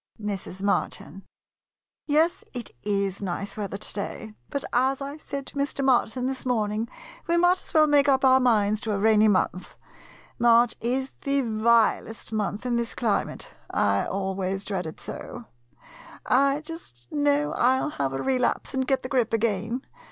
[0.19, 0.63] Mrs.
[0.63, 1.27] Martin
[2.07, 5.85] Yes, it is nice weather to day; but, as I said to Mr.
[5.85, 6.89] Martin this morning,
[7.27, 9.75] we might just as well make up our minds to a rainy month.
[10.39, 15.45] March is the vilest month in this climate— I always dread it so.
[16.25, 19.85] I just know I '11 have a relapse and get the grip again.